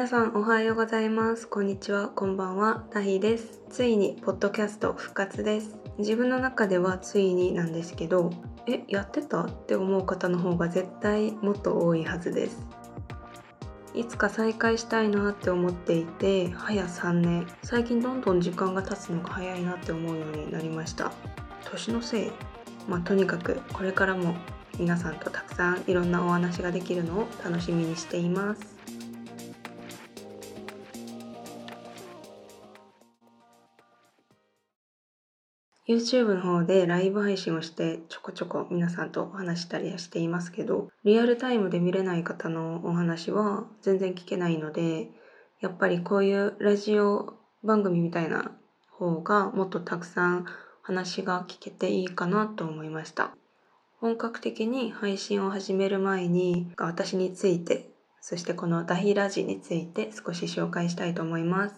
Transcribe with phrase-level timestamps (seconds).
[0.00, 1.46] 皆さんおはようございます。
[1.46, 2.08] こんにちは。
[2.08, 2.86] こんばんは。
[2.90, 3.60] ダヒです。
[3.68, 5.76] ついにポッドキャスト復活です。
[5.98, 8.30] 自分の中ではついになんですけど
[8.66, 9.42] えやってた？
[9.42, 12.66] って思う方の方が絶対もっと多いはずです。
[13.92, 17.46] いつか再開したいなって思っていて早3年。
[17.62, 21.12] 最近どんどん時間が経つのが早いなって思うようになりました。
[21.70, 22.32] 年のせい。
[22.88, 24.34] まあとにかくこれからも
[24.78, 28.79] 皆さんとたくさんいろんなお話ができるのを楽しみにしています。
[35.90, 45.10] YouTube の方でライブ配信をしてちょこちょこ皆さんとお話したりはしていますけどリアルタイムで見れない方のお話は全然聞けないので
[45.60, 48.52] やっぱりこういうラジオ番組みたいな
[48.92, 50.46] 方がもっとたくさん
[50.80, 53.32] 話が聞けていいかなと思いました。
[53.98, 61.74] 本格的に配信を始める前に私についてそしてこのダヒラジについて少し紹介したいと思います。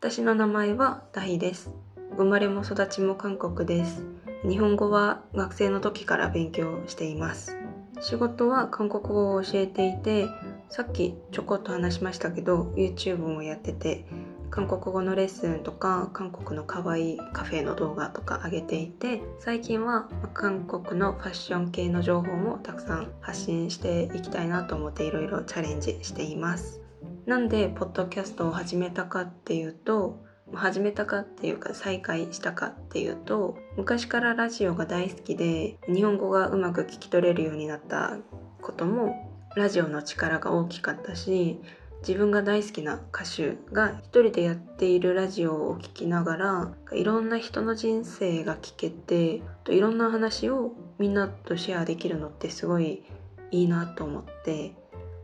[0.00, 1.93] 私の名前はダヒです。
[2.16, 4.04] 生まれも育ちも韓国です。
[4.48, 7.56] 日本語は学生の時から勉強しています。
[8.00, 10.26] 仕事は韓国語を教えていて
[10.68, 14.04] さっきちょこっと話しましたけど YouTube もやってて
[14.50, 26.80] 韓国語のレッスンとか韓国の可愛いカフェの動画とか上げていて最近は韓国のファッション系の情報もたくさん発信していきたいなと思っていろいろチャレンジしています。
[27.26, 38.18] なんでポッドキャストを始めたかっていうと始めたかっていうか再開したかっていうと昔からラジオが大好きで日本語がうまく聞き取れるようになった
[38.60, 41.60] こともラジオの力が大きかったし
[42.06, 53.04] 自分が大好きな歌手が一人でやっているラジオを聴きながらいろんな人の人生が聞けていろんな話をみんなとシェアできるのってすごい
[53.50, 54.74] いいなと思って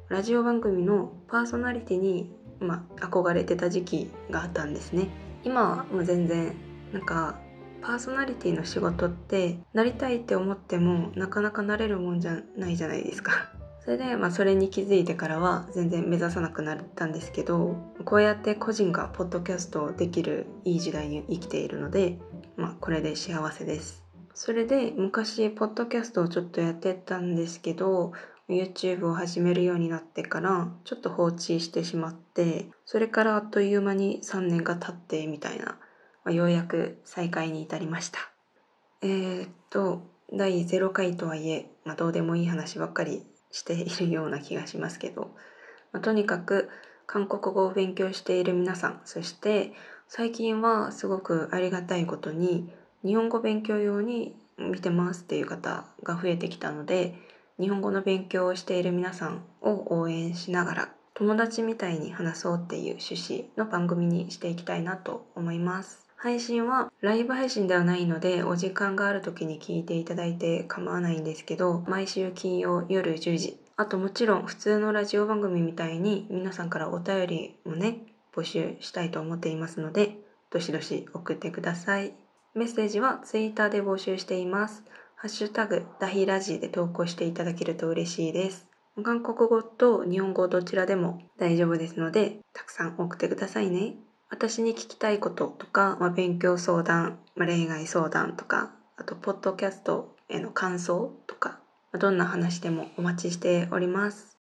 [0.08, 5.08] ラジオ番組のパーソナリティにまあ、憧れてた時期があったんですね。
[5.44, 6.54] 今はもう全然
[6.92, 7.38] なんか
[7.80, 13.32] パーソナリティの仕事ってなりたいって思ってもなかなかなれるもんじゃないじゃないですか。
[13.82, 22.18] それで、まあ、それに気づいてからは全然目指さなくなったんですけどこうやって個人がポッドキャストをできるいい時代に生きているので、
[22.56, 24.04] まあ、これで幸せです。
[24.34, 28.12] それで昔ポッドキャストをちょっとやってたんですけど
[28.50, 35.76] YouTube を始めるようになってからちょっと放置してしまってそれからあっという間に3年が経ってみたいな、ま
[36.26, 38.18] あ、ようやく再開に至りました。
[39.02, 40.02] えー、っと
[40.32, 45.34] 第0回とはいえ、まあ、どうでもいい話ばっかりしているような気がしますけど、
[45.92, 46.68] まあ、とにかく
[47.06, 49.72] 韓国語を勉強している皆さんそして
[50.06, 52.72] 最近はすごくありがたいことに
[53.04, 57.14] 日本語勉強用に見てますっていう方が増えてきたので
[57.60, 66.06] 日本語の勉強をしている皆さんを応援しながら友達みたいに話そうっていう趣旨の番組にしていきたいなと思います。
[66.16, 73.58] 配信はライブ配信ではないのでお時間がある時に聞いていただいて構わないんですけど毎週金曜夜10時。
[73.76, 80.16] あともちろん普通のラジオ番組みたいに皆さんからお便りもね募集したいと思っていますので
[80.50, 82.14] どしどし送ってください。
[82.54, 84.82] メッセージは Twitter で募集しています。
[85.22, 88.66] ハッシュタグダヒラジで投稿していただけると嬉しいです。
[89.04, 93.96] 韓国語と日本語どちらでも大丈夫ですので、たくさん送ってくださいね。
[94.30, 101.60] 私に聞きたいこととか、まあ、勉強相談、まあ、恋愛相談とか、あと、ポッドキャストへの感想とか、
[101.92, 104.38] まあ、どんな話でもお待ちしております。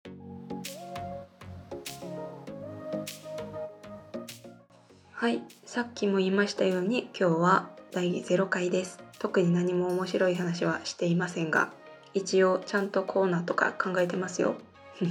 [5.12, 9.02] はい、さっきも言いましたように今日は第0回です。
[9.22, 11.71] 特に何も面白い話はしていませんが
[12.12, 14.56] 一応ちゃんとコーナーとか考えてますよ。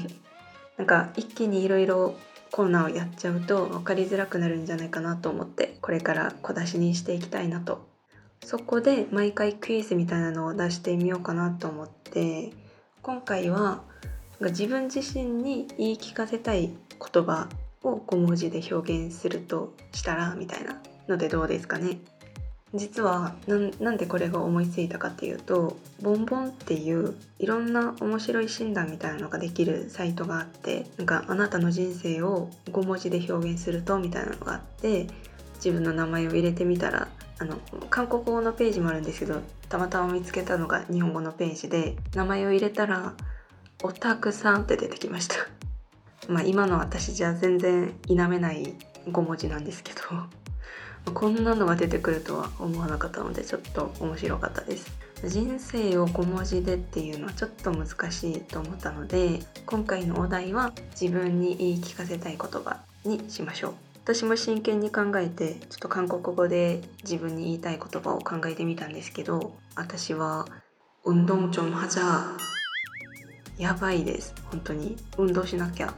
[0.78, 2.16] なんか一気にいろいろ
[2.52, 7.88] コーナーをやっちゃうと分かりづらくなるんじゃないかなと思ってこれから小出しにしていきたいなと。
[8.44, 12.52] そこで毎回クイズみたいなのを出してみようかなと思って
[13.02, 13.82] 今回は
[14.42, 16.74] 自分自身に言い聞かせたい
[17.14, 17.48] 言葉
[17.84, 22.00] を5文字で表現するとしたらみたいなのでどうですかね。
[22.74, 23.36] 実は
[23.80, 35.08] なんでこれが思いついたかっていうとボンボンっていういろんな面白い診断みたいなのができるサイトがあってなんかあなたの人生を5文字で表現するとみたいなのがあって
[35.56, 37.10] 自分の名前を入れてみたら
[37.40, 37.58] あの
[37.90, 43.16] 韓国語のページもあるんですけどたまたま見つけたのが日本語のページで名前を入れたら
[43.84, 45.36] 「オタクさん」って出てきました。
[46.30, 48.76] まあ今の私じゃ全然否めない
[49.08, 50.41] 5文字なんですけど。
[51.14, 54.92] こんなのが出てくるとは思わなかったのでちょっと面白かったです。
[55.28, 63.74] 人生を小文字でっていうのはちょっと難しいと思ったので今回のお題は自分に言い聞かせたい言葉にしましょう。
[64.04, 70.48] 私も真剣に考えてちょっと韓国語で自分に言いたい言葉を考えてみたんですけど私は
[71.06, 72.36] 「運動ちょんじゃ」
[73.60, 74.34] やばいです。
[74.46, 74.98] 本当に。
[75.20, 75.94] 運動しなきゃ。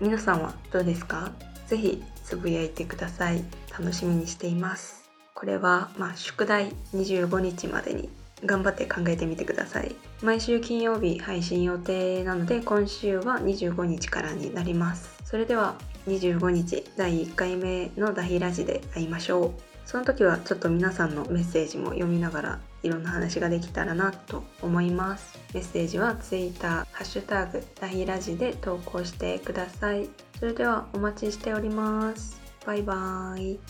[0.00, 1.32] 皆さんはどうですか？
[1.66, 3.42] 是非つぶやいてください。
[3.78, 5.08] 楽しみにしています。
[5.34, 8.08] これはまあ宿題25日までに
[8.44, 9.94] 頑張って考えてみてください。
[10.22, 15.16] 毎週金曜日配信予定なので今週は25日からになります。
[15.24, 15.74] それでは
[16.06, 19.50] 25日第1回目のダヒラジで会いましょう。
[19.84, 25.38] その時はちょっと皆さんのメッセージも読みながらいろんな話ができたらなと思います。
[25.54, 30.08] メッセージは Twitter「ハッシュタグダヒラジ」で投稿してください。
[30.38, 32.45] それではお待ちしております。
[32.66, 33.60] バイバーイ。